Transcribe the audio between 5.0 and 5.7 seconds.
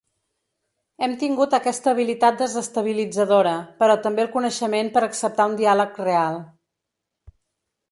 acceptar un